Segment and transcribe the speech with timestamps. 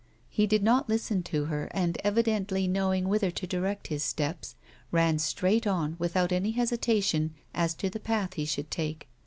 [0.29, 4.55] He did not listen to her, and evidently knowing whither to direct his steps,
[4.89, 9.07] ran straight on without any hesitation as to the path he should take.